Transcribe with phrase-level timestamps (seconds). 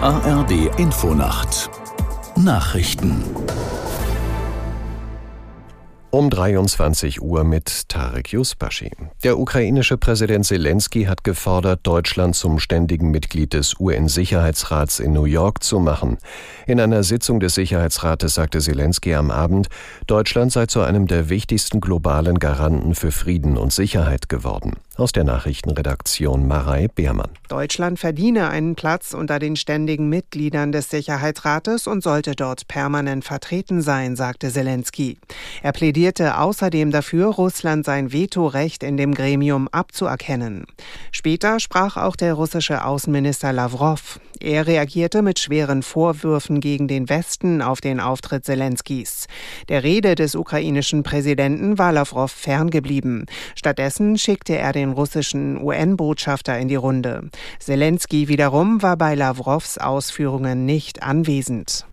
[0.00, 1.70] ARD Infonacht.
[2.36, 3.24] Nachrichten
[6.12, 8.90] um 23 Uhr mit Tarek Yusbashi.
[9.24, 15.62] Der ukrainische Präsident Zelensky hat gefordert, Deutschland zum ständigen Mitglied des UN-Sicherheitsrats in New York
[15.62, 16.18] zu machen.
[16.66, 19.68] In einer Sitzung des Sicherheitsrates sagte Zelensky am Abend,
[20.06, 24.74] Deutschland sei zu einem der wichtigsten globalen Garanten für Frieden und Sicherheit geworden.
[24.96, 27.30] Aus der Nachrichtenredaktion Marei Beermann.
[27.48, 33.80] Deutschland verdiene einen Platz unter den ständigen Mitgliedern des Sicherheitsrates und sollte dort permanent vertreten
[33.80, 35.16] sein, sagte Zelensky.
[35.62, 40.66] Er plädierte außerdem dafür, Russland sein Vetorecht in dem Gremium abzuerkennen.
[41.12, 44.18] Später sprach auch der russische Außenminister Lavrov.
[44.40, 49.28] Er reagierte mit schweren Vorwürfen gegen den Westen auf den Auftritt Zelenskys.
[49.68, 53.26] Der Rede des ukrainischen Präsidenten war Lavrov ferngeblieben.
[53.54, 57.30] Stattdessen schickte er den russischen UN-Botschafter in die Runde.
[57.60, 61.86] Zelensky wiederum war bei Lavrovs Ausführungen nicht anwesend.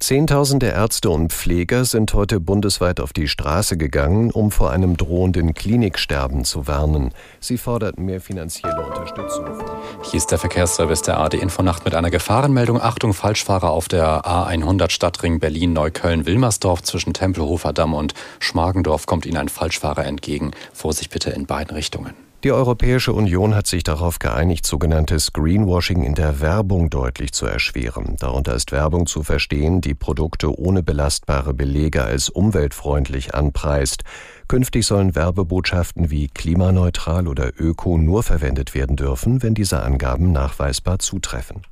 [0.00, 5.54] Zehntausende Ärzte und Pfleger sind heute bundesweit auf die Straße gegangen, um vor einem drohenden
[5.54, 7.12] Kliniksterben zu warnen.
[7.40, 9.46] Sie forderten mehr finanzielle Unterstützung.
[10.02, 12.82] Hier ist der Verkehrsservice der AD Infonacht mit einer Gefahrenmeldung.
[12.82, 19.48] Achtung, Falschfahrer auf der A100 Stadtring Berlin-Neukölln-Wilmersdorf zwischen Tempelhofer Damm und Schmargendorf kommt Ihnen ein
[19.48, 20.50] Falschfahrer entgegen.
[20.74, 22.14] Vorsicht bitte in beiden Richtungen.
[22.44, 28.16] Die Europäische Union hat sich darauf geeinigt, sogenanntes Greenwashing in der Werbung deutlich zu erschweren.
[28.18, 34.02] Darunter ist Werbung zu verstehen, die Produkte ohne belastbare Belege als umweltfreundlich anpreist.
[34.46, 40.98] Künftig sollen Werbebotschaften wie klimaneutral oder öko nur verwendet werden dürfen, wenn diese Angaben nachweisbar
[40.98, 41.62] zutreffen.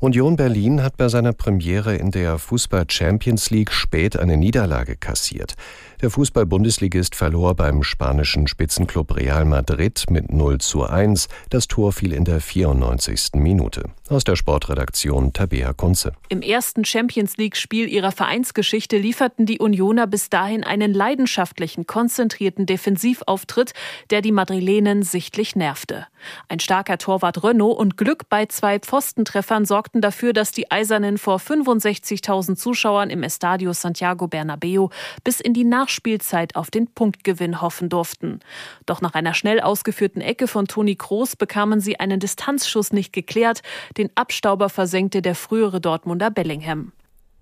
[0.00, 5.54] Union Berlin hat bei seiner Premiere in der Fußball Champions League spät eine Niederlage kassiert.
[6.00, 11.26] Der Fußball-Bundesligist verlor beim spanischen Spitzenklub Real Madrid mit 0 zu 1.
[11.50, 13.30] Das Tor fiel in der 94.
[13.34, 13.90] Minute.
[14.08, 16.12] Aus der Sportredaktion Tabea Kunze.
[16.28, 23.72] Im ersten Champions League-Spiel ihrer Vereinsgeschichte lieferten die Unioner bis dahin einen leidenschaftlichen, konzentrierten Defensivauftritt,
[24.10, 26.06] der die Madrilenen sichtlich nervte.
[26.48, 31.38] Ein starker Torwart Renault und Glück bei zwei Pfostentreffern sorgten dafür, dass die Eisernen vor
[31.38, 34.90] 65.000 Zuschauern im Estadio Santiago Bernabeo
[35.24, 38.40] bis in die Nach Nachspielzeit auf den Punktgewinn hoffen durften.
[38.84, 43.62] Doch nach einer schnell ausgeführten Ecke von Toni Kroos bekamen sie einen Distanzschuss nicht geklärt.
[43.96, 46.92] Den Abstauber versenkte der frühere Dortmunder Bellingham.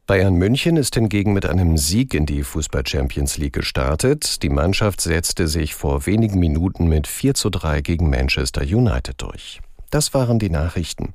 [0.07, 4.45] Bayern München ist hingegen mit einem Sieg in die Fußball Champions League gestartet.
[4.45, 9.59] Die Mannschaft setzte sich vor wenigen Minuten mit 4 zu 3 gegen Manchester United durch.
[9.91, 11.15] Das waren die Nachrichten.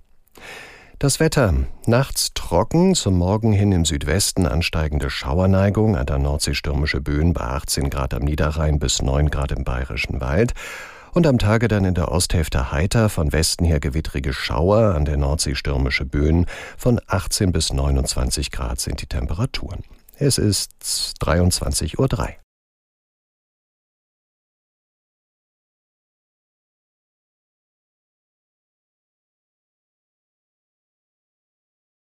[1.02, 1.56] Das Wetter.
[1.88, 7.42] Nachts trocken, zum Morgen hin im Südwesten ansteigende Schauerneigung, an der Nordsee stürmische Böen bei
[7.42, 10.54] 18 Grad am Niederrhein bis 9 Grad im Bayerischen Wald.
[11.12, 15.18] Und am Tage dann in der Osthälfte heiter, von Westen her gewittrige Schauer, an der
[15.18, 16.46] Nordsee stürmische Böen.
[16.78, 19.84] Von 18 bis 29 Grad sind die Temperaturen.
[20.20, 22.30] Es ist 23.03 Uhr.